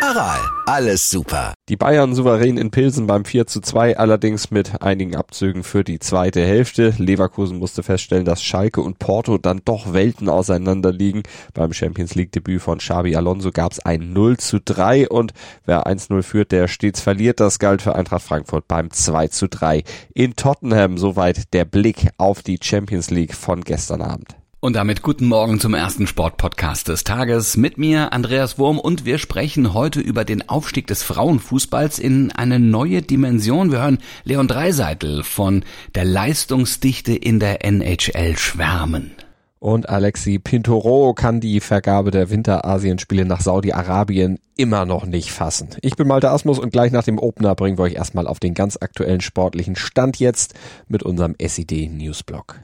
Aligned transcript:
Aral, 0.00 0.38
alles 0.66 1.10
super. 1.10 1.54
Die 1.68 1.76
Bayern 1.76 2.14
souverän 2.14 2.56
in 2.56 2.70
Pilsen 2.70 3.08
beim 3.08 3.24
4 3.24 3.48
zu 3.48 3.60
2, 3.60 3.98
allerdings 3.98 4.52
mit 4.52 4.80
einigen 4.80 5.16
Abzügen 5.16 5.64
für 5.64 5.82
die 5.82 5.98
zweite 5.98 6.40
Hälfte. 6.40 6.94
Leverkusen 6.98 7.58
musste 7.58 7.82
feststellen, 7.82 8.24
dass 8.24 8.42
Schalke 8.42 8.80
und 8.80 9.00
Porto 9.00 9.38
dann 9.38 9.60
doch 9.64 9.92
Welten 9.92 10.28
auseinander 10.28 10.92
liegen. 10.92 11.24
Beim 11.52 11.72
Champions 11.72 12.14
League 12.14 12.30
Debüt 12.30 12.62
von 12.62 12.78
Xabi 12.78 13.16
Alonso 13.16 13.50
gab 13.50 13.72
es 13.72 13.80
ein 13.80 14.12
0 14.12 14.36
zu 14.36 14.60
3 14.60 15.08
und 15.08 15.32
wer 15.64 15.88
1-0 15.88 16.22
führt, 16.22 16.52
der 16.52 16.68
stets 16.68 17.00
verliert. 17.00 17.40
Das 17.40 17.58
galt 17.58 17.82
für 17.82 17.96
Eintracht 17.96 18.22
Frankfurt 18.22 18.68
beim 18.68 18.92
2 18.92 19.28
zu 19.28 19.48
3 19.48 19.82
in 20.14 20.36
Tottenham. 20.36 20.96
Soweit 20.96 21.52
der 21.52 21.64
Blick 21.64 22.08
auf 22.18 22.42
die 22.42 22.58
Champions 22.62 23.10
League 23.10 23.34
von 23.34 23.62
gestern 23.62 24.02
Abend. 24.02 24.37
Und 24.60 24.74
damit 24.74 25.02
guten 25.02 25.26
Morgen 25.26 25.60
zum 25.60 25.72
ersten 25.72 26.08
Sportpodcast 26.08 26.88
des 26.88 27.04
Tages. 27.04 27.56
Mit 27.56 27.78
mir 27.78 28.12
Andreas 28.12 28.58
Wurm 28.58 28.80
und 28.80 29.04
wir 29.04 29.18
sprechen 29.18 29.72
heute 29.72 30.00
über 30.00 30.24
den 30.24 30.48
Aufstieg 30.48 30.88
des 30.88 31.04
Frauenfußballs 31.04 32.00
in 32.00 32.32
eine 32.32 32.58
neue 32.58 33.00
Dimension. 33.00 33.70
Wir 33.70 33.82
hören 33.82 33.98
Leon 34.24 34.48
Dreiseitel 34.48 35.22
von 35.22 35.64
der 35.94 36.04
Leistungsdichte 36.04 37.14
in 37.14 37.38
der 37.38 37.64
NHL 37.64 38.36
schwärmen. 38.36 39.12
Und 39.60 39.88
Alexi 39.88 40.40
Pintoro 40.40 41.14
kann 41.14 41.38
die 41.38 41.60
Vergabe 41.60 42.10
der 42.10 42.28
Winterasienspiele 42.28 43.24
nach 43.24 43.40
Saudi-Arabien 43.40 44.40
immer 44.56 44.86
noch 44.86 45.06
nicht 45.06 45.30
fassen. 45.30 45.68
Ich 45.82 45.94
bin 45.94 46.08
Malte 46.08 46.30
Asmus 46.30 46.58
und 46.58 46.72
gleich 46.72 46.90
nach 46.90 47.04
dem 47.04 47.20
Opener 47.20 47.54
bringen 47.54 47.78
wir 47.78 47.84
euch 47.84 47.94
erstmal 47.94 48.26
auf 48.26 48.40
den 48.40 48.54
ganz 48.54 48.76
aktuellen 48.80 49.20
sportlichen 49.20 49.76
Stand 49.76 50.18
jetzt 50.18 50.54
mit 50.88 51.04
unserem 51.04 51.36
SID 51.40 51.88
Newsblog. 51.92 52.56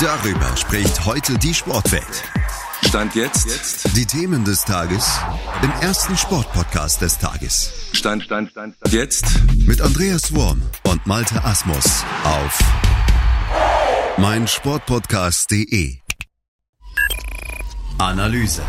Darüber 0.00 0.56
spricht 0.56 1.06
heute 1.06 1.38
die 1.38 1.54
Sportwelt. 1.54 2.24
Stand 2.84 3.14
jetzt. 3.14 3.46
jetzt. 3.46 3.96
Die 3.96 4.04
Themen 4.04 4.44
des 4.44 4.62
Tages 4.62 5.20
im 5.62 5.70
ersten 5.82 6.16
Sportpodcast 6.16 7.00
des 7.00 7.16
Tages. 7.18 7.72
Stand, 7.92 8.24
Stand, 8.24 8.50
Stand, 8.50 8.74
Stand. 8.74 8.92
Jetzt. 8.92 9.24
Mit 9.56 9.80
Andreas 9.80 10.34
Worm 10.34 10.60
und 10.88 11.06
Malte 11.06 11.44
Asmus 11.44 12.02
auf 12.24 12.58
meinsportpodcast.de. 14.18 15.98
Analyse. 17.98 18.62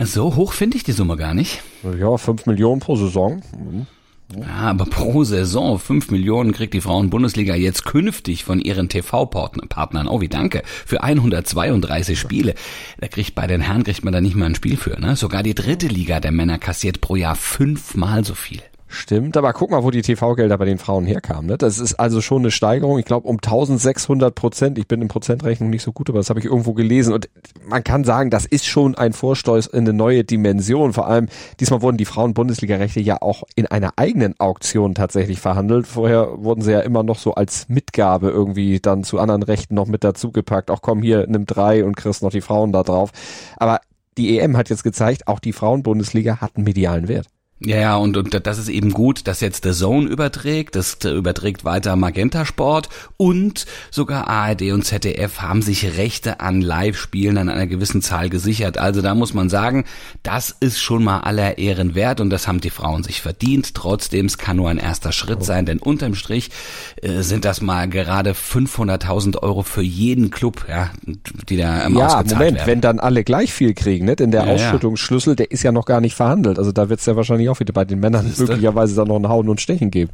So 0.00 0.34
hoch 0.34 0.52
finde 0.52 0.78
ich 0.78 0.82
die 0.82 0.92
Summe 0.92 1.16
gar 1.16 1.34
nicht. 1.34 1.62
Ja, 1.98 2.16
fünf 2.16 2.46
Millionen 2.46 2.80
pro 2.80 2.96
Saison. 2.96 3.40
Mhm. 3.56 3.86
Ja, 4.36 4.46
aber 4.46 4.84
pro 4.84 5.24
Saison 5.24 5.78
fünf 5.78 6.10
Millionen 6.10 6.52
kriegt 6.52 6.74
die 6.74 6.82
Frauen-Bundesliga 6.82 7.54
jetzt 7.54 7.86
künftig 7.86 8.44
von 8.44 8.60
ihren 8.60 8.90
TV-Partnern. 8.90 10.06
Oh, 10.06 10.20
wie 10.20 10.28
danke. 10.28 10.62
Für 10.64 11.02
132 11.02 12.18
Spiele. 12.18 12.54
Da 13.00 13.08
kriegt 13.08 13.34
bei 13.34 13.46
den 13.46 13.62
Herren 13.62 13.84
kriegt 13.84 14.04
man 14.04 14.12
da 14.12 14.20
nicht 14.20 14.36
mal 14.36 14.46
ein 14.46 14.54
Spiel 14.54 14.76
für, 14.76 15.00
ne? 15.00 15.16
Sogar 15.16 15.42
die 15.42 15.54
dritte 15.54 15.86
Liga 15.86 16.20
der 16.20 16.32
Männer 16.32 16.58
kassiert 16.58 17.00
pro 17.00 17.16
Jahr 17.16 17.36
fünfmal 17.36 18.22
so 18.22 18.34
viel. 18.34 18.62
Stimmt, 18.90 19.36
aber 19.36 19.52
guck 19.52 19.70
mal, 19.70 19.84
wo 19.84 19.90
die 19.90 20.00
TV-Gelder 20.00 20.56
bei 20.56 20.64
den 20.64 20.78
Frauen 20.78 21.04
herkamen. 21.04 21.44
Ne? 21.44 21.58
Das 21.58 21.78
ist 21.78 21.94
also 21.96 22.22
schon 22.22 22.40
eine 22.40 22.50
Steigerung, 22.50 22.98
ich 22.98 23.04
glaube 23.04 23.28
um 23.28 23.36
1600 23.36 24.34
Prozent. 24.34 24.78
Ich 24.78 24.88
bin 24.88 25.02
in 25.02 25.08
Prozentrechnung 25.08 25.68
nicht 25.68 25.82
so 25.82 25.92
gut, 25.92 26.08
aber 26.08 26.18
das 26.18 26.30
habe 26.30 26.40
ich 26.40 26.46
irgendwo 26.46 26.72
gelesen. 26.72 27.12
Und 27.12 27.28
man 27.68 27.84
kann 27.84 28.04
sagen, 28.04 28.30
das 28.30 28.46
ist 28.46 28.64
schon 28.64 28.94
ein 28.94 29.12
Vorstoß 29.12 29.66
in 29.66 29.80
eine 29.80 29.92
neue 29.92 30.24
Dimension. 30.24 30.94
Vor 30.94 31.06
allem, 31.06 31.28
diesmal 31.60 31.82
wurden 31.82 31.98
die 31.98 32.06
Frauen-Bundesliga-Rechte 32.06 33.00
ja 33.00 33.20
auch 33.20 33.42
in 33.56 33.66
einer 33.66 33.92
eigenen 33.96 34.34
Auktion 34.40 34.94
tatsächlich 34.94 35.38
verhandelt. 35.38 35.86
Vorher 35.86 36.42
wurden 36.42 36.62
sie 36.62 36.72
ja 36.72 36.80
immer 36.80 37.02
noch 37.02 37.18
so 37.18 37.34
als 37.34 37.68
Mitgabe 37.68 38.30
irgendwie 38.30 38.80
dann 38.80 39.04
zu 39.04 39.18
anderen 39.18 39.42
Rechten 39.42 39.74
noch 39.74 39.86
mit 39.86 40.02
dazugepackt. 40.02 40.70
Auch 40.70 40.80
komm 40.80 41.02
hier, 41.02 41.26
nimm 41.28 41.44
drei 41.44 41.84
und 41.84 41.94
kriegst 41.94 42.22
noch 42.22 42.30
die 42.30 42.40
Frauen 42.40 42.72
da 42.72 42.84
drauf. 42.84 43.10
Aber 43.58 43.80
die 44.16 44.38
EM 44.38 44.56
hat 44.56 44.70
jetzt 44.70 44.82
gezeigt, 44.82 45.28
auch 45.28 45.40
die 45.40 45.52
Frauen-Bundesliga 45.52 46.40
hat 46.40 46.56
einen 46.56 46.64
medialen 46.64 47.06
Wert. 47.06 47.26
Ja, 47.60 47.76
ja, 47.76 47.96
und, 47.96 48.16
und 48.16 48.46
das 48.46 48.58
ist 48.58 48.68
eben 48.68 48.92
gut, 48.92 49.26
dass 49.26 49.40
jetzt 49.40 49.64
The 49.64 49.72
Zone 49.72 50.08
überträgt, 50.08 50.76
das 50.76 50.98
überträgt 51.04 51.64
weiter 51.64 51.96
Magenta 51.96 52.44
Sport 52.44 52.88
und 53.16 53.66
sogar 53.90 54.28
ARD 54.28 54.70
und 54.70 54.84
ZDF 54.84 55.40
haben 55.40 55.60
sich 55.62 55.98
Rechte 55.98 56.38
an 56.38 56.60
Live-Spielen 56.60 57.36
an 57.36 57.48
einer 57.48 57.66
gewissen 57.66 58.00
Zahl 58.00 58.30
gesichert. 58.30 58.78
Also 58.78 59.02
da 59.02 59.16
muss 59.16 59.34
man 59.34 59.50
sagen, 59.50 59.86
das 60.22 60.54
ist 60.60 60.78
schon 60.78 61.02
mal 61.02 61.20
aller 61.20 61.58
Ehren 61.58 61.96
wert 61.96 62.20
und 62.20 62.30
das 62.30 62.46
haben 62.46 62.60
die 62.60 62.70
Frauen 62.70 63.02
sich 63.02 63.22
verdient. 63.22 63.74
Trotzdem, 63.74 64.26
es 64.26 64.38
kann 64.38 64.56
nur 64.56 64.70
ein 64.70 64.78
erster 64.78 65.10
Schritt 65.10 65.44
sein, 65.44 65.66
denn 65.66 65.80
unterm 65.80 66.14
Strich 66.14 66.50
äh, 67.02 67.22
sind 67.22 67.44
das 67.44 67.60
mal 67.60 67.88
gerade 67.88 68.34
500.000 68.34 69.42
Euro 69.42 69.64
für 69.64 69.82
jeden 69.82 70.30
Club, 70.30 70.64
ja, 70.68 70.90
die 71.48 71.56
da 71.56 71.86
ähm, 71.86 71.96
Ja, 71.96 72.22
Moment, 72.22 72.38
werden. 72.38 72.66
wenn 72.66 72.80
dann 72.80 73.00
alle 73.00 73.24
gleich 73.24 73.52
viel 73.52 73.74
kriegen, 73.74 74.06
ne? 74.06 74.14
denn 74.14 74.30
der 74.30 74.46
ja, 74.46 74.52
Ausschüttungsschlüssel, 74.52 75.34
der 75.34 75.50
ist 75.50 75.64
ja 75.64 75.72
noch 75.72 75.86
gar 75.86 76.00
nicht 76.00 76.14
verhandelt. 76.14 76.60
Also 76.60 76.70
da 76.70 76.88
wird's 76.88 77.04
ja 77.06 77.16
wahrscheinlich 77.16 77.47
auch 77.48 77.60
wieder 77.60 77.72
bei 77.72 77.84
den 77.84 78.00
Männern 78.00 78.30
möglicherweise 78.36 78.94
dann 78.94 79.08
noch 79.08 79.16
ein 79.16 79.28
Hauen 79.28 79.48
und 79.48 79.60
Stechen 79.60 79.90
geben 79.90 80.10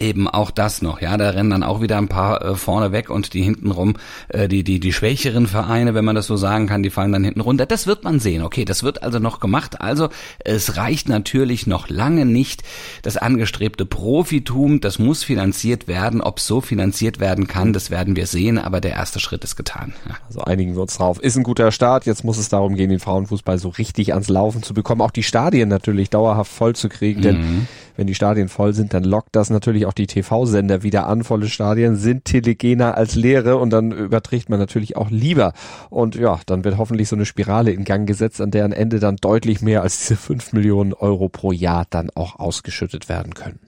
eben 0.00 0.28
auch 0.28 0.50
das 0.50 0.82
noch, 0.82 1.00
ja, 1.00 1.16
da 1.16 1.30
rennen 1.30 1.50
dann 1.50 1.62
auch 1.62 1.80
wieder 1.80 1.98
ein 1.98 2.08
paar 2.08 2.42
äh, 2.44 2.54
vorne 2.56 2.92
weg 2.92 3.10
und 3.10 3.34
die 3.34 3.42
hintenrum, 3.42 3.96
äh, 4.28 4.48
die, 4.48 4.64
die, 4.64 4.80
die 4.80 4.92
schwächeren 4.92 5.46
Vereine, 5.46 5.94
wenn 5.94 6.04
man 6.04 6.14
das 6.14 6.26
so 6.26 6.36
sagen 6.36 6.66
kann, 6.66 6.82
die 6.82 6.90
fallen 6.90 7.12
dann 7.12 7.24
hinten 7.24 7.40
runter. 7.40 7.66
Das 7.66 7.86
wird 7.86 8.04
man 8.04 8.20
sehen, 8.20 8.42
okay, 8.42 8.64
das 8.64 8.82
wird 8.82 9.02
also 9.02 9.18
noch 9.18 9.40
gemacht. 9.40 9.80
Also 9.80 10.08
es 10.44 10.76
reicht 10.76 11.08
natürlich 11.08 11.66
noch 11.66 11.88
lange 11.88 12.24
nicht 12.24 12.62
das 13.02 13.16
angestrebte 13.16 13.84
Profitum, 13.84 14.80
das 14.80 14.98
muss 14.98 15.22
finanziert 15.22 15.88
werden. 15.88 16.20
Ob 16.20 16.40
so 16.40 16.60
finanziert 16.60 17.20
werden 17.20 17.46
kann, 17.46 17.72
das 17.72 17.90
werden 17.90 18.16
wir 18.16 18.26
sehen, 18.26 18.58
aber 18.58 18.80
der 18.80 18.92
erste 18.92 19.20
Schritt 19.20 19.44
ist 19.44 19.56
getan. 19.56 19.92
Ja. 20.08 20.16
Also 20.26 20.40
einigen 20.40 20.74
wir 20.74 20.82
uns 20.82 20.96
drauf. 20.96 21.20
Ist 21.20 21.36
ein 21.36 21.42
guter 21.42 21.72
Start, 21.72 22.06
jetzt 22.06 22.24
muss 22.24 22.38
es 22.38 22.48
darum 22.48 22.74
gehen, 22.74 22.90
den 22.90 23.00
Frauenfußball 23.00 23.58
so 23.58 23.68
richtig 23.68 24.12
ans 24.12 24.28
Laufen 24.28 24.62
zu 24.62 24.74
bekommen, 24.74 25.02
auch 25.02 25.10
die 25.10 25.22
Stadien 25.22 25.68
natürlich 25.68 26.10
dauerhaft 26.10 26.52
voll 26.52 26.74
zu 26.74 26.88
kriegen, 26.88 27.22
denn 27.22 27.38
mhm. 27.38 27.68
Wenn 28.00 28.06
die 28.06 28.14
Stadien 28.14 28.48
voll 28.48 28.72
sind, 28.72 28.94
dann 28.94 29.04
lockt 29.04 29.36
das 29.36 29.50
natürlich 29.50 29.84
auch 29.84 29.92
die 29.92 30.06
TV-Sender 30.06 30.82
wieder 30.82 31.06
an. 31.06 31.22
Volle 31.22 31.50
Stadien 31.50 31.96
sind 31.96 32.24
telegener 32.24 32.96
als 32.96 33.14
leere 33.14 33.58
und 33.58 33.68
dann 33.68 33.92
überträgt 33.92 34.48
man 34.48 34.58
natürlich 34.58 34.96
auch 34.96 35.10
lieber. 35.10 35.52
Und 35.90 36.14
ja, 36.14 36.40
dann 36.46 36.64
wird 36.64 36.78
hoffentlich 36.78 37.10
so 37.10 37.16
eine 37.16 37.26
Spirale 37.26 37.72
in 37.72 37.84
Gang 37.84 38.08
gesetzt, 38.08 38.40
an 38.40 38.52
deren 38.52 38.72
Ende 38.72 39.00
dann 39.00 39.16
deutlich 39.16 39.60
mehr 39.60 39.82
als 39.82 39.98
diese 39.98 40.16
5 40.16 40.54
Millionen 40.54 40.94
Euro 40.94 41.28
pro 41.28 41.52
Jahr 41.52 41.84
dann 41.90 42.08
auch 42.14 42.38
ausgeschüttet 42.38 43.10
werden 43.10 43.34
können. 43.34 43.60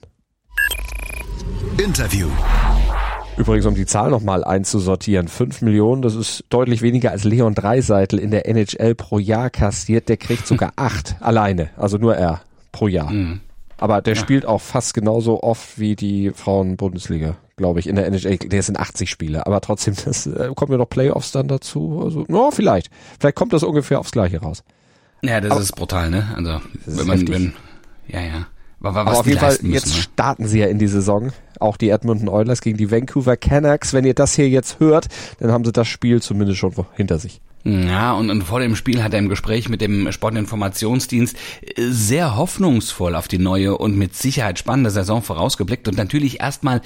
Interview. 1.77 2.27
Übrigens, 3.37 3.67
um 3.67 3.75
die 3.75 3.85
Zahl 3.85 4.09
nochmal 4.09 4.43
einzusortieren, 4.43 5.27
5 5.27 5.61
Millionen, 5.61 6.01
das 6.01 6.15
ist 6.15 6.43
deutlich 6.49 6.81
weniger 6.81 7.11
als 7.11 7.23
Leon 7.23 7.53
Dreiseitel 7.53 8.17
in 8.17 8.31
der 8.31 8.47
NHL 8.49 8.95
pro 8.95 9.19
Jahr 9.19 9.51
kassiert. 9.51 10.09
Der 10.09 10.17
kriegt 10.17 10.47
sogar 10.47 10.73
acht 10.75 11.17
alleine, 11.19 11.69
also 11.77 11.99
nur 11.99 12.15
er 12.15 12.41
pro 12.71 12.87
Jahr. 12.87 13.11
Mhm. 13.11 13.41
Aber 13.83 14.01
der 14.01 14.13
ja. 14.13 14.21
spielt 14.21 14.45
auch 14.45 14.61
fast 14.61 14.93
genauso 14.93 15.43
oft 15.43 15.77
wie 15.77 15.97
die 15.97 16.31
Frauen-Bundesliga, 16.33 17.35
glaube 17.57 17.81
ich, 17.81 17.87
in 17.87 17.97
der 17.97 18.07
NHL. 18.07 18.37
Der 18.37 18.63
sind 18.63 18.79
80 18.79 19.09
Spiele, 19.09 19.45
aber 19.45 19.59
trotzdem, 19.59 19.93
das 20.05 20.25
äh, 20.25 20.51
kommen 20.55 20.71
ja 20.71 20.77
noch 20.77 20.87
Playoffs 20.87 21.33
dann 21.33 21.49
dazu. 21.49 22.01
Also, 22.01 22.23
no, 22.29 22.49
vielleicht. 22.51 22.89
Vielleicht 23.19 23.35
kommt 23.35 23.51
das 23.51 23.61
ungefähr 23.61 23.99
aufs 23.99 24.11
Gleiche 24.11 24.39
raus. 24.39 24.63
Ja, 25.21 25.41
das 25.41 25.51
aber, 25.51 25.59
ist 25.59 25.75
brutal, 25.75 26.09
ne? 26.09 26.33
Also, 26.33 26.61
wenn 26.85 27.07
man, 27.07 27.27
wenn, 27.27 27.53
ja, 28.07 28.21
ja. 28.21 28.47
Was 28.79 28.95
aber 28.95 29.19
auf 29.19 29.27
jeden 29.27 29.39
Fall, 29.39 29.51
müssen, 29.51 29.73
jetzt 29.73 29.87
ne? 29.87 30.01
starten 30.01 30.47
sie 30.47 30.59
ja 30.59 30.67
in 30.67 30.79
die 30.79 30.87
Saison. 30.87 31.33
Auch 31.59 31.75
die 31.75 31.89
Edmonton 31.89 32.29
Oilers 32.29 32.61
gegen 32.61 32.77
die 32.77 32.89
Vancouver 32.89 33.35
Canucks. 33.35 33.91
Wenn 33.91 34.05
ihr 34.05 34.13
das 34.13 34.33
hier 34.33 34.47
jetzt 34.47 34.79
hört, 34.79 35.07
dann 35.39 35.51
haben 35.51 35.65
sie 35.65 35.73
das 35.73 35.89
Spiel 35.89 36.21
zumindest 36.21 36.57
schon 36.57 36.73
hinter 36.93 37.19
sich. 37.19 37.41
Ja, 37.65 38.11
und, 38.13 38.29
und 38.29 38.43
vor 38.43 38.59
dem 38.59 38.75
Spiel 38.75 39.03
hat 39.03 39.13
er 39.13 39.19
im 39.19 39.29
Gespräch 39.29 39.69
mit 39.69 39.79
dem 39.79 40.11
Sportinformationsdienst 40.11 41.37
äh, 41.37 41.81
sehr 41.89 42.35
hoffnungsvoll 42.35 43.15
auf 43.15 43.29
die 43.29 43.37
neue 43.37 43.77
und 43.77 43.97
mit 43.97 44.15
Sicherheit 44.15 44.59
spannende 44.59 44.89
Saison 44.89 45.21
vorausgeblickt 45.21 45.87
und 45.87 45.97
natürlich 45.97 46.41
erstmal 46.41 46.81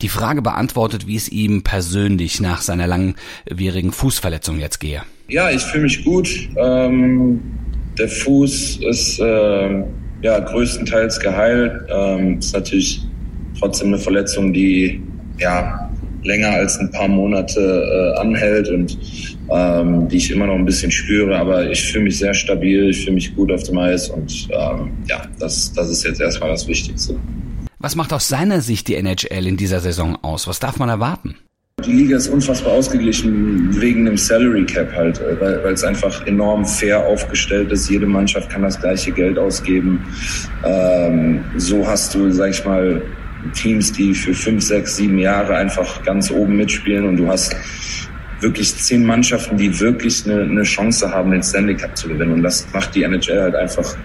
die 0.00 0.08
Frage 0.08 0.40
beantwortet, 0.40 1.06
wie 1.06 1.16
es 1.16 1.28
ihm 1.28 1.62
persönlich 1.62 2.40
nach 2.40 2.62
seiner 2.62 2.86
langwierigen 2.86 3.92
Fußverletzung 3.92 4.58
jetzt 4.58 4.78
gehe. 4.78 5.02
Ja, 5.28 5.50
ich 5.50 5.62
fühle 5.62 5.84
mich 5.84 6.02
gut. 6.02 6.28
Ähm, 6.56 7.40
der 7.98 8.08
Fuß 8.08 8.78
ist 8.88 9.18
äh, 9.18 9.84
ja 10.22 10.38
größtenteils 10.38 11.20
geheilt. 11.20 11.82
Ähm, 11.90 12.38
ist 12.38 12.54
natürlich 12.54 13.02
trotzdem 13.58 13.88
eine 13.88 13.98
Verletzung, 13.98 14.54
die 14.54 15.02
ja 15.38 15.91
länger 16.24 16.50
als 16.50 16.78
ein 16.78 16.90
paar 16.90 17.08
Monate 17.08 17.60
äh, 17.60 18.20
anhält 18.20 18.68
und 18.68 18.98
ähm, 19.50 20.08
die 20.08 20.16
ich 20.16 20.30
immer 20.30 20.46
noch 20.46 20.54
ein 20.54 20.64
bisschen 20.64 20.90
spüre. 20.90 21.36
Aber 21.36 21.70
ich 21.70 21.82
fühle 21.92 22.04
mich 22.04 22.18
sehr 22.18 22.34
stabil, 22.34 22.90
ich 22.90 23.04
fühle 23.04 23.14
mich 23.14 23.34
gut 23.34 23.52
auf 23.52 23.62
dem 23.64 23.78
Eis 23.78 24.08
und 24.08 24.48
ähm, 24.50 24.92
ja, 25.08 25.22
das, 25.38 25.72
das 25.72 25.90
ist 25.90 26.04
jetzt 26.04 26.20
erstmal 26.20 26.50
das 26.50 26.66
Wichtigste. 26.66 27.16
Was 27.78 27.96
macht 27.96 28.12
aus 28.12 28.28
seiner 28.28 28.60
Sicht 28.60 28.88
die 28.88 28.94
NHL 28.94 29.46
in 29.46 29.56
dieser 29.56 29.80
Saison 29.80 30.16
aus? 30.22 30.46
Was 30.46 30.60
darf 30.60 30.78
man 30.78 30.88
erwarten? 30.88 31.36
Die 31.84 31.92
Liga 31.92 32.16
ist 32.16 32.28
unfassbar 32.28 32.74
ausgeglichen 32.74 33.80
wegen 33.80 34.04
dem 34.04 34.16
Salary 34.16 34.64
Cap 34.66 34.92
halt, 34.94 35.18
äh, 35.20 35.40
weil, 35.40 35.64
weil 35.64 35.72
es 35.72 35.82
einfach 35.82 36.24
enorm 36.26 36.64
fair 36.64 37.04
aufgestellt 37.04 37.72
ist. 37.72 37.90
Jede 37.90 38.06
Mannschaft 38.06 38.50
kann 38.50 38.62
das 38.62 38.80
gleiche 38.80 39.10
Geld 39.10 39.36
ausgeben. 39.36 40.04
Ähm, 40.64 41.44
so 41.56 41.84
hast 41.86 42.14
du, 42.14 42.30
sag 42.30 42.50
ich 42.50 42.64
mal, 42.64 43.02
Teams, 43.54 43.92
die 43.92 44.14
für 44.14 44.34
fünf, 44.34 44.62
sechs, 44.62 44.96
sieben 44.96 45.18
Jahre 45.18 45.56
einfach 45.56 46.02
ganz 46.02 46.30
oben 46.30 46.56
mitspielen 46.56 47.06
und 47.06 47.16
du 47.16 47.28
hast 47.28 47.56
wirklich 48.40 48.74
zehn 48.74 49.04
Mannschaften, 49.04 49.56
die 49.56 49.78
wirklich 49.80 50.24
eine, 50.26 50.42
eine 50.42 50.62
Chance 50.62 51.10
haben, 51.10 51.30
den 51.30 51.42
Stanley 51.42 51.76
Cup 51.76 51.96
zu 51.96 52.08
gewinnen. 52.08 52.32
Und 52.32 52.42
das 52.42 52.66
macht 52.72 52.94
die 52.94 53.04
NHL 53.04 53.40
halt 53.40 53.54
einfach 53.54 53.96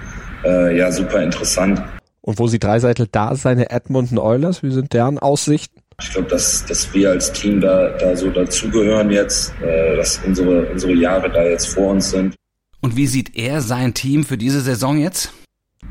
äh, 0.43 0.77
ja 0.77 0.91
super 0.91 1.21
interessant. 1.21 1.81
Und 2.21 2.39
wo 2.39 2.47
sieht 2.47 2.63
Dreiseitel 2.63 3.07
da 3.11 3.35
seine 3.35 3.69
Edmonton 3.69 4.17
Oilers? 4.17 4.61
Wie 4.63 4.71
sind 4.71 4.93
deren 4.93 5.17
Aussichten? 5.17 5.81
Ich 5.99 6.11
glaube, 6.11 6.27
dass, 6.27 6.63
dass 6.65 6.93
wir 6.93 7.09
als 7.09 7.31
Team 7.31 7.59
da, 7.59 7.89
da 7.97 8.15
so 8.15 8.29
dazugehören 8.29 9.09
jetzt, 9.09 9.53
äh, 9.61 9.95
dass 9.95 10.19
unsere, 10.25 10.65
unsere 10.65 10.93
Jahre 10.93 11.31
da 11.31 11.43
jetzt 11.43 11.73
vor 11.73 11.91
uns 11.91 12.11
sind. 12.11 12.35
Und 12.81 12.95
wie 12.95 13.07
sieht 13.07 13.35
er 13.35 13.61
sein 13.61 13.93
Team 13.93 14.23
für 14.23 14.37
diese 14.37 14.61
Saison 14.61 14.97
jetzt? 14.99 15.33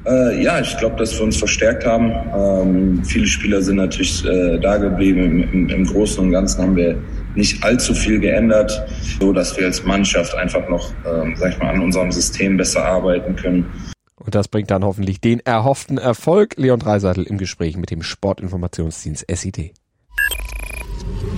Äh, 0.07 0.41
ja, 0.41 0.61
ich 0.61 0.77
glaube, 0.77 0.97
dass 0.97 1.17
wir 1.19 1.25
uns 1.25 1.37
verstärkt 1.37 1.85
haben. 1.85 2.13
Ähm, 2.33 3.05
viele 3.05 3.27
Spieler 3.27 3.61
sind 3.61 3.77
natürlich 3.77 4.25
äh, 4.25 4.59
da 4.59 4.77
geblieben. 4.77 5.43
Im, 5.43 5.53
im, 5.53 5.69
Im, 5.69 5.85
Großen 5.85 6.23
und 6.23 6.31
Ganzen 6.31 6.63
haben 6.63 6.77
wir 6.77 6.97
nicht 7.35 7.63
allzu 7.65 7.93
viel 7.93 8.21
geändert, 8.21 8.87
so 9.21 9.33
dass 9.33 9.57
wir 9.57 9.67
als 9.67 9.85
Mannschaft 9.85 10.35
einfach 10.37 10.69
noch, 10.69 10.93
ähm, 11.05 11.35
sag 11.37 11.53
ich 11.53 11.59
mal, 11.59 11.75
an 11.75 11.81
unserem 11.81 12.13
System 12.13 12.57
besser 12.57 12.85
arbeiten 12.85 13.35
können. 13.35 13.67
Und 14.15 14.35
das 14.35 14.49
bringt 14.49 14.71
dann 14.71 14.85
hoffentlich 14.85 15.21
den 15.21 15.41
erhofften 15.41 15.99
Erfolg. 15.99 16.55
Leon 16.57 16.79
Dreiseitel 16.79 17.25
im 17.25 17.37
Gespräch 17.37 17.77
mit 17.77 17.91
dem 17.91 18.03
Sportinformationsdienst 18.03 19.27
SID. 19.29 19.73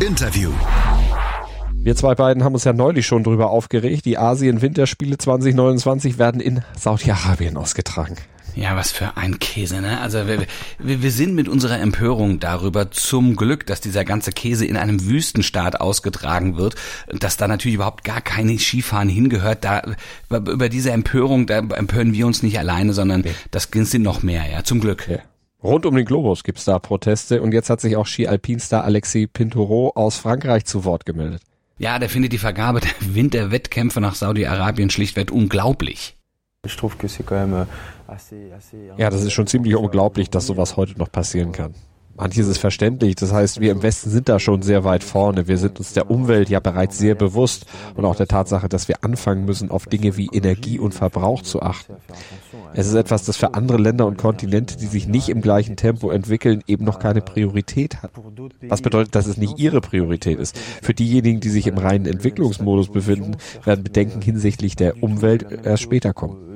Interview. 0.06 0.50
Wir 1.75 1.97
zwei 1.97 2.14
beiden 2.14 2.44
haben 2.44 2.55
uns 2.55 2.64
ja 2.64 2.75
neulich 2.75 3.06
schon 3.06 3.25
drüber 3.25 3.50
aufgeregt. 3.50 4.05
Die 4.05 4.19
Asien-Winterspiele 4.19 5.17
2029 5.17 6.19
werden 6.19 6.41
in 6.41 6.62
Saudi-Arabien 6.79 7.56
ausgetragen. 7.56 8.17
Ja, 8.59 8.75
was 8.75 8.91
für 8.91 9.17
ein 9.17 9.39
Käse, 9.39 9.81
ne? 9.81 10.01
Also 10.01 10.27
wir, 10.27 10.45
wir, 10.81 11.01
wir 11.01 11.13
sind 11.13 11.37
mit 11.37 11.49
unserer 11.49 11.79
Empörung 11.79 12.41
darüber 12.41 12.91
zum 12.91 13.37
Glück, 13.37 13.65
dass 13.67 13.81
dieser 13.81 14.05
ganze 14.05 14.33
Käse 14.33 14.67
in 14.67 14.77
einem 14.77 15.05
Wüstenstaat 15.07 15.81
ausgetragen 15.81 16.57
wird, 16.57 16.75
dass 17.07 17.37
da 17.37 17.47
natürlich 17.47 17.77
überhaupt 17.77 18.03
gar 18.03 18.21
keine 18.21 18.59
Skifahren 18.59 19.09
hingehört. 19.09 19.65
Da 19.65 19.95
über 20.29 20.69
diese 20.69 20.91
Empörung, 20.91 21.47
da 21.47 21.59
empören 21.59 22.13
wir 22.13 22.27
uns 22.27 22.43
nicht 22.43 22.59
alleine, 22.59 22.95
sondern 22.95 23.23
das 23.53 23.69
sind 23.73 24.03
noch 24.03 24.25
mehr, 24.25 24.51
ja, 24.51 24.65
zum 24.65 24.81
Glück. 24.81 25.09
Ja. 25.09 25.19
Rund 25.63 25.87
um 25.87 25.95
den 25.95 26.05
Globus 26.05 26.43
gibt's 26.43 26.65
da 26.65 26.81
Proteste 26.81 27.41
und 27.41 27.53
jetzt 27.53 27.71
hat 27.71 27.81
sich 27.81 27.95
auch 27.95 28.07
Ski-Alpinstar 28.07 28.83
Alexis 28.83 29.29
Pinturo 29.33 29.93
aus 29.95 30.19
Frankreich 30.19 30.65
zu 30.65 30.85
Wort 30.85 31.07
gemeldet. 31.07 31.43
Ja, 31.79 32.01
der 32.01 32.09
findet 32.09 32.33
die 32.33 32.39
Vergabe 32.39 32.81
der 32.81 33.15
Winterwettkämpfe 33.15 34.01
nach 34.01 34.17
Saudi-Arabien 34.17 34.91
schlichtweg 34.91 35.31
unglaublich. 35.31 36.17
Ja, 38.97 39.11
das 39.11 39.23
ist 39.23 39.33
schon 39.33 39.47
ziemlich 39.47 39.77
unglaublich, 39.77 40.31
dass 40.31 40.47
sowas 40.47 40.77
heute 40.77 40.99
noch 40.99 41.13
passieren 41.13 41.53
kann. 41.53 41.75
Manches 42.19 42.49
ist 42.49 42.59
verständlich. 42.59 43.15
Das 43.15 43.33
heißt, 43.33 43.61
wir 43.61 43.71
im 43.71 43.83
Westen 43.83 44.11
sind 44.11 44.29
da 44.29 44.41
schon 44.41 44.63
sehr 44.63 44.83
weit 44.83 45.05
vorne. 45.05 45.47
Wir 45.47 45.57
sind 45.57 45.79
uns 45.79 45.93
der 45.93 46.11
Umwelt 46.11 46.49
ja 46.49 46.59
bereits 46.59 46.99
sehr 46.99 47.15
bewusst 47.15 47.67
und 47.95 48.05
auch 48.05 48.17
der 48.17 48.27
Tatsache, 48.27 48.69
dass 48.69 48.89
wir 48.89 49.05
anfangen 49.05 49.45
müssen, 49.45 49.71
auf 49.71 49.87
Dinge 49.87 50.17
wie 50.17 50.29
Energie 50.33 50.81
und 50.81 50.95
Verbrauch 50.95 51.43
zu 51.43 51.63
achten. 51.63 51.95
Es 52.75 52.89
ist 52.89 52.95
etwas, 52.95 53.25
das 53.25 53.37
für 53.37 53.55
andere 53.55 53.79
Länder 53.79 54.07
und 54.07 54.19
Kontinente, 54.19 54.77
die 54.77 54.87
sich 54.87 55.07
nicht 55.07 55.29
im 55.29 55.41
gleichen 55.41 55.77
Tempo 55.77 56.11
entwickeln, 56.11 56.65
eben 56.67 56.85
noch 56.85 56.99
keine 56.99 57.21
Priorität 57.21 58.03
hat. 58.03 58.11
Was 58.63 58.83
bedeutet, 58.83 59.15
dass 59.15 59.27
es 59.27 59.37
nicht 59.37 59.61
ihre 59.61 59.81
Priorität 59.81 60.41
ist. 60.41 60.59
Für 60.59 60.95
diejenigen, 60.95 61.39
die 61.39 61.51
sich 61.51 61.69
im 61.69 61.79
reinen 61.79 62.07
Entwicklungsmodus 62.07 62.89
befinden, 62.89 63.37
werden 63.65 63.85
Bedenken 63.85 64.23
hinsichtlich 64.23 64.75
der 64.75 65.05
Umwelt 65.05 65.47
erst 65.65 65.85
später 65.85 66.13
kommen 66.13 66.49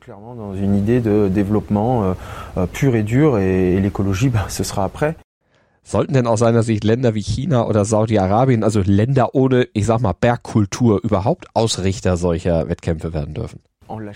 clairement 0.00 0.34
dans 0.34 0.54
une 0.54 0.74
idée 0.74 1.00
de 1.00 1.28
développement 1.28 2.14
euh, 2.56 2.66
pur 2.66 2.94
et 2.94 3.02
dur 3.02 3.38
et, 3.38 3.74
et 3.74 3.80
l'écologie, 3.80 4.28
bah, 4.28 4.46
ce 4.48 4.64
sera 4.64 4.84
après. 4.84 5.16
Sollten 5.84 6.14
denn 6.14 6.26
aus 6.28 6.38
seiner 6.38 6.62
Sicht 6.62 6.84
Länder 6.84 7.14
wie 7.14 7.22
China 7.22 7.66
oder 7.66 7.84
Saudi-Arabien, 7.84 8.62
also 8.62 8.80
Länder 8.80 9.34
ohne, 9.34 9.66
ich 9.72 9.86
sag 9.86 10.00
mal, 10.00 10.12
Bergkultur, 10.12 11.00
überhaupt 11.02 11.46
Ausrichter 11.54 12.16
solcher 12.16 12.68
Wettkämpfe 12.68 13.12
werden 13.12 13.34
dürfen? 13.34 13.60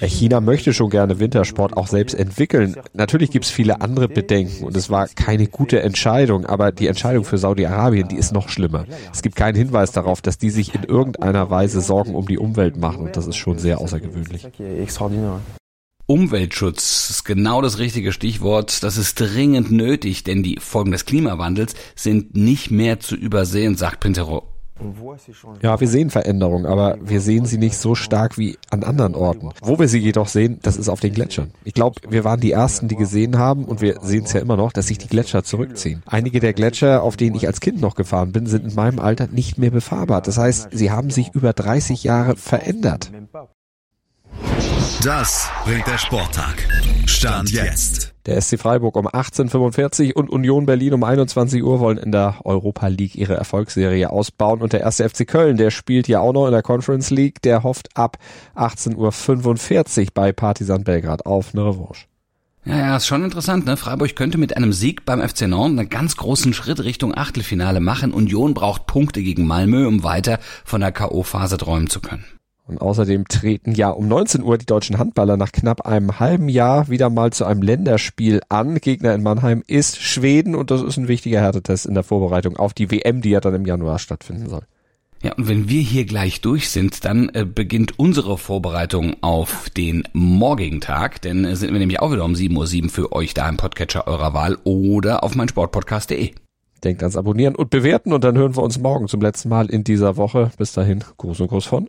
China 0.01 0.41
möchte 0.41 0.73
schon 0.73 0.91
gerne 0.91 1.19
Wintersport 1.21 1.77
auch 1.77 1.87
selbst 1.87 2.15
entwickeln. 2.15 2.77
Natürlich 2.93 3.31
gibt 3.31 3.45
es 3.45 3.51
viele 3.51 3.81
andere 3.81 4.09
Bedenken 4.09 4.65
und 4.65 4.77
es 4.77 4.91
war 4.91 5.09
keine 5.09 5.47
gute 5.47 5.83
Entscheidung, 5.83 6.47
aber 6.47 6.73
die 6.73 6.87
Entscheidung 6.87 7.25
für 7.25 7.39
Saudi-Arabien, 7.39 8.09
die 8.09 8.17
ist 8.17 8.33
noch 8.33 8.49
schlimmer. 8.49 8.87
Es 9.13 9.23
gibt 9.23 9.37
keinen 9.37 9.57
Hinweis 9.57 9.93
darauf, 9.93 10.21
dass 10.23 10.39
die 10.39 10.51
sich 10.51 10.75
in 10.75 10.85
irgendeiner 10.85 11.51
Weise 11.51 11.81
Sorgen 11.81 12.15
um 12.15 12.27
die 12.27 12.39
Umwelt 12.39 12.77
machen 12.77 13.05
und 13.05 13.17
das 13.17 13.27
ist 13.27 13.37
schon 13.37 13.59
sehr 13.59 13.81
außergewöhnlich. 13.81 14.47
Umweltschutz 16.09 17.11
ist 17.11 17.25
genau 17.25 17.61
das 17.63 17.79
richtige 17.79 18.13
Stichwort. 18.13 18.85
Das 18.85 18.97
ist 18.97 19.19
dringend 19.19 19.73
nötig, 19.73 20.23
denn 20.23 20.45
die 20.45 20.59
Folgen 20.61 20.93
des 20.93 21.05
Klimawandels 21.05 21.75
sind 21.97 22.37
nicht 22.37 22.71
mehr 22.71 23.01
zu 23.01 23.17
übersehen, 23.17 23.77
sagt 23.77 24.01
Pintero. 24.01 24.56
Ja, 25.63 25.81
wir 25.81 25.89
sehen 25.89 26.11
Veränderungen, 26.11 26.67
aber 26.67 26.99
wir 27.01 27.21
sehen 27.21 27.47
sie 27.47 27.59
nicht 27.59 27.77
so 27.79 27.95
stark 27.95 28.37
wie 28.37 28.59
an 28.71 28.85
anderen 28.85 29.15
Orten. 29.15 29.51
Wo 29.63 29.79
wir 29.79 29.89
sie 29.89 29.99
jedoch 29.99 30.29
sehen, 30.29 30.59
das 30.63 30.77
ist 30.77 30.89
auf 30.89 31.01
den 31.01 31.15
Gletschern. 31.15 31.51
Ich 31.65 31.75
glaube, 31.75 32.01
wir 32.09 32.25
waren 32.25 32.41
die 32.41 32.53
Ersten, 32.53 32.89
die 32.89 32.97
gesehen 32.97 33.39
haben, 33.39 33.65
und 33.65 33.81
wir 33.81 34.01
sehen 34.03 34.25
es 34.25 34.33
ja 34.33 34.41
immer 34.41 34.57
noch, 34.57 34.73
dass 34.73 34.89
sich 34.89 34.99
die 34.99 35.09
Gletscher 35.09 35.45
zurückziehen. 35.45 36.03
Einige 36.07 36.41
der 36.41 36.53
Gletscher, 36.53 37.03
auf 37.03 37.17
denen 37.17 37.37
ich 37.37 37.47
als 37.47 37.61
Kind 37.61 37.81
noch 37.81 37.95
gefahren 37.95 38.33
bin, 38.33 38.47
sind 38.47 38.67
in 38.67 38.75
meinem 38.75 38.99
Alter 38.99 39.29
nicht 39.29 39.59
mehr 39.59 39.71
befahrbar. 39.71 40.21
Das 40.21 40.37
heißt, 40.37 40.69
sie 40.73 40.91
haben 40.91 41.11
sich 41.11 41.35
über 41.35 41.53
30 41.53 42.05
Jahre 42.05 42.37
verändert. 42.37 43.11
Das 45.03 45.49
bringt 45.65 45.87
der 45.87 45.99
Sporttag. 45.99 46.57
Stand 47.07 47.51
jetzt. 47.51 48.16
Der 48.27 48.41
SC 48.41 48.59
Freiburg 48.59 48.97
um 48.97 49.07
18.45 49.07 50.13
und 50.15 50.31
Union 50.31 50.67
Berlin 50.67 50.95
um 50.95 51.05
21 51.05 51.63
Uhr 51.63 51.79
wollen 51.79 51.97
in 51.97 52.11
der 52.11 52.41
Europa 52.45 52.89
League 52.89 53.15
ihre 53.15 53.35
Erfolgsserie 53.35 54.11
ausbauen. 54.11 54.61
Und 54.63 54.73
der 54.73 54.81
erste 54.81 55.09
FC 55.09 55.27
Köln, 55.27 55.57
der 55.57 55.71
spielt 55.71 56.09
ja 56.09 56.19
auch 56.19 56.33
noch 56.33 56.47
in 56.47 56.53
der 56.53 56.63
Conference 56.63 57.11
League, 57.11 57.41
der 57.43 57.63
hofft 57.63 57.97
ab 57.97 58.19
18.45 58.57 60.01
Uhr 60.01 60.07
bei 60.13 60.33
Partisan 60.33 60.83
Belgrad 60.83 61.25
auf 61.25 61.55
eine 61.55 61.67
Revanche. 61.67 62.07
Ja, 62.65 62.79
ja, 62.79 62.97
ist 62.97 63.07
schon 63.07 63.23
interessant, 63.23 63.65
ne? 63.65 63.77
Freiburg 63.77 64.17
könnte 64.17 64.39
mit 64.39 64.57
einem 64.57 64.73
Sieg 64.73 65.05
beim 65.05 65.21
FC 65.21 65.43
Nantes 65.43 65.79
einen 65.79 65.89
ganz 65.89 66.17
großen 66.17 66.53
Schritt 66.53 66.83
Richtung 66.83 67.17
Achtelfinale 67.17 67.79
machen. 67.79 68.13
Union 68.13 68.55
braucht 68.55 68.87
Punkte 68.87 69.23
gegen 69.23 69.47
Malmö, 69.47 69.87
um 69.87 70.03
weiter 70.03 70.41
von 70.65 70.81
der 70.81 70.91
K.O.-Phase 70.91 71.59
träumen 71.59 71.89
zu 71.89 72.01
können. 72.01 72.25
Und 72.67 72.81
außerdem 72.81 73.29
treten 73.29 73.73
ja 73.73 73.91
um 73.91 74.09
19 74.09 74.43
Uhr 74.43 74.59
die 74.59 74.67
deutschen 74.67 74.99
Handballer 74.99 75.37
nach 75.37 75.53
knapp 75.53 75.87
einem 75.87 76.19
halben 76.19 76.49
Jahr 76.49 76.89
wieder 76.89 77.11
mal 77.11 77.33
zu 77.33 77.45
einem 77.45 77.63
Länderspiel 77.63 78.41
an. 78.49 78.81
Gegner 78.81 79.15
in 79.15 79.23
Mannheim 79.23 79.63
ist 79.69 80.03
Schweden 80.03 80.57
und 80.57 80.73
das 80.73 80.83
ist 80.83 80.97
ein 80.97 81.07
wichtiger 81.07 81.41
Härtetest 81.41 81.87
in 81.87 81.95
der 81.95 82.03
Vorbereitung 82.03 82.57
auf 82.57 82.75
die 82.75 82.91
WM, 82.91 83.23
die 83.23 83.31
ja 83.31 83.41
dann 83.41 83.55
im 83.55 83.67
Januar 83.67 84.01
stattfinden 84.01 84.49
soll. 84.49 84.63
Ja, 85.23 85.33
und 85.35 85.49
wenn 85.49 85.69
wir 85.69 85.81
hier 85.81 86.05
gleich 86.05 86.41
durch 86.41 86.69
sind, 86.69 87.05
dann 87.05 87.31
äh, 87.31 87.45
beginnt 87.45 87.99
unsere 87.99 88.37
Vorbereitung 88.37 89.17
auf 89.23 89.71
den 89.71 90.03
morgigen 90.13 90.81
Tag, 90.81 91.23
denn 91.23 91.45
äh, 91.45 91.57
sind 91.57 91.73
wir 91.73 91.79
nämlich 91.79 92.01
auch 92.01 92.13
wieder 92.13 92.25
um 92.25 92.35
7.07 92.35 92.83
Uhr 92.85 92.91
für 92.91 93.13
euch 93.13 93.33
da 93.33 93.49
im 93.49 93.57
Podcatcher 93.57 94.09
eurer 94.09 94.35
Wahl 94.35 94.59
oder 94.65 95.23
auf 95.23 95.35
meinsportpodcast.de. 95.37 96.33
Denkt 96.85 97.03
ans 97.03 97.17
Abonnieren 97.17 97.55
und 97.55 97.71
Bewerten 97.71 98.13
und 98.13 98.25
dann 98.25 98.37
hören 98.37 98.57
wir 98.57 98.63
uns 98.63 98.79
morgen 98.79 99.09
zum 99.09 99.23
letzten 99.23 99.49
Mal 99.49 99.71
in 99.71 99.85
dieser 99.85 100.17
Woche. 100.17 100.51
Bis 100.59 100.73
dahin, 100.73 101.03
Gruß 101.17 101.41
und 101.41 101.49
Gruß 101.49 101.65
von 101.65 101.89